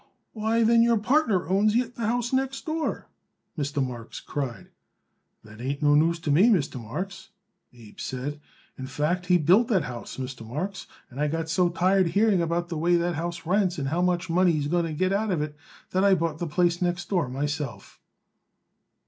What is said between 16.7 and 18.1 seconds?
next door myself."